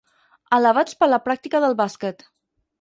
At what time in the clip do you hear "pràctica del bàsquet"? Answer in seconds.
1.27-2.29